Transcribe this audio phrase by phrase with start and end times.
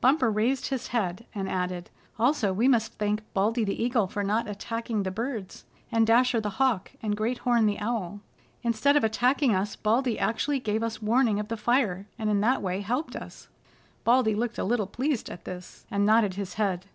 [0.00, 4.48] Bumper raised his head, and added: "Also we must thank Baldy the Eagle for not
[4.48, 8.20] attacking the birds, and Dasher the Hawk and Great Horn the Owl.
[8.62, 12.62] Instead of attacking us Baldy actually gave us warning of the fire, and in that
[12.62, 13.48] way helped us."
[14.04, 16.86] Baldy looked a little pleased at this, and nodded his head.